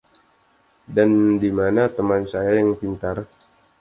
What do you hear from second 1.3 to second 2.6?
di mana teman saya